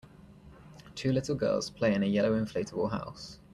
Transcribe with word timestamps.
Two 0.95 1.11
little 1.11 1.35
girls 1.35 1.69
play 1.69 1.93
in 1.93 2.01
a 2.01 2.07
yellow 2.07 2.31
inflatable 2.33 2.89
house. 2.89 3.37